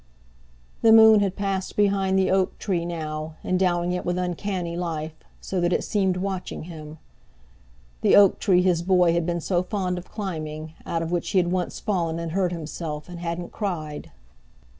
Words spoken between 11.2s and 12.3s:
he had once fallen